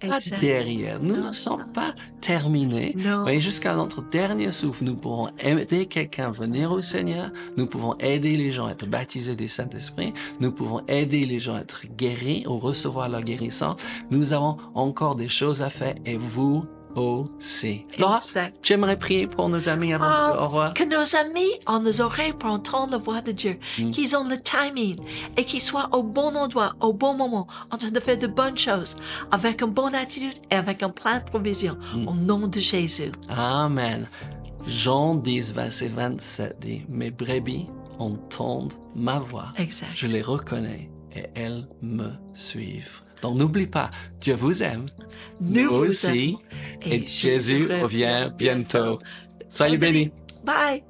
Pas 0.00 0.18
derrière. 0.40 1.00
Nous 1.02 1.16
Non, 1.16 1.28
ne 1.28 1.32
sommes 1.32 1.60
non. 1.60 1.72
pas 1.72 1.94
terminés. 2.20 2.94
Non. 2.96 3.26
Jusqu'à 3.38 3.74
notre 3.74 4.02
dernier 4.02 4.50
souffle, 4.50 4.84
nous 4.84 4.96
pourrons 4.96 5.28
aider 5.38 5.86
quelqu'un 5.86 6.28
à 6.28 6.30
venir 6.30 6.72
au 6.72 6.80
Seigneur. 6.80 7.30
Nous 7.56 7.66
pouvons 7.66 7.94
aider 7.98 8.36
les 8.36 8.50
gens 8.50 8.66
à 8.66 8.72
être 8.72 8.86
baptisés 8.86 9.36
du 9.36 9.48
Saint-Esprit. 9.48 10.12
Nous 10.40 10.52
pouvons 10.52 10.82
aider 10.88 11.24
les 11.24 11.38
gens 11.38 11.54
à 11.54 11.60
être 11.60 11.82
guéris 11.96 12.44
ou 12.46 12.58
recevoir 12.58 13.08
leur 13.08 13.22
guérison. 13.22 13.76
Nous 14.10 14.32
avons 14.32 14.56
encore 14.74 15.16
des 15.16 15.28
choses 15.28 15.62
à 15.62 15.70
faire 15.70 15.94
et 16.06 16.16
vous 16.16 16.64
aussi. 16.96 17.86
Laura, 17.98 18.20
j'aimerais 18.62 18.98
prier 18.98 19.26
pour 19.26 19.48
nos 19.48 19.68
amis 19.68 19.92
avant 19.92 20.04
de 20.06 20.10
Ah, 20.12 20.30
dire 20.32 20.40
au 20.42 20.44
revoir. 20.46 20.74
Que 20.74 20.84
nos 20.84 21.16
amis 21.16 21.50
ont 21.66 21.80
les 21.82 22.00
oreilles 22.00 22.32
pour 22.32 22.50
entendre 22.50 22.92
la 22.92 22.98
voix 22.98 23.20
de 23.20 23.32
Dieu, 23.32 23.58
Mm. 23.78 23.90
qu'ils 23.90 24.16
ont 24.16 24.24
le 24.28 24.38
timing 24.40 24.96
et 25.36 25.44
qu'ils 25.44 25.60
soient 25.62 25.88
au 25.92 26.02
bon 26.02 26.34
endroit, 26.36 26.74
au 26.80 26.92
bon 26.92 27.14
moment, 27.14 27.46
en 27.70 27.76
train 27.78 27.90
de 27.90 28.00
faire 28.00 28.18
de 28.18 28.26
bonnes 28.26 28.58
choses, 28.58 28.96
avec 29.30 29.62
une 29.62 29.70
bonne 29.70 29.94
attitude 29.94 30.34
et 30.50 30.54
avec 30.56 30.82
un 30.82 30.90
plein 30.90 31.18
de 31.18 31.24
provision, 31.24 31.76
Mm. 31.94 32.08
au 32.08 32.14
nom 32.14 32.46
de 32.46 32.60
Jésus. 32.60 33.12
Amen. 33.28 34.08
Jean 34.66 35.14
10, 35.14 35.52
verset 35.52 35.88
27 35.88 36.56
dit, 36.60 36.82
Mes 36.88 37.10
brebis 37.10 37.66
entendent 37.98 38.74
ma 38.94 39.18
voix. 39.18 39.52
Exact. 39.56 39.90
Je 39.94 40.06
les 40.06 40.22
reconnais 40.22 40.90
et 41.14 41.24
elles 41.34 41.66
me 41.82 42.10
suivent. 42.34 43.02
Donc 43.22 43.36
n'oublie 43.36 43.66
pas, 43.66 43.90
Dieu 44.20 44.34
vous 44.34 44.62
aime. 44.62 44.86
Nous 45.40 45.68
aussi. 45.68 46.28
aimons 46.28 46.40
Et 46.82 47.06
Jésus 47.06 47.66
revient 47.66 48.30
bientôt. 48.36 48.98
Soyez 49.50 49.78
bénis. 49.78 50.10
Bye. 50.44 50.82